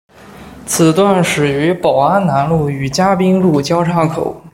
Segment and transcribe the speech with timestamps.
[0.65, 4.41] 此段始于宝安南路与嘉宾路交叉口。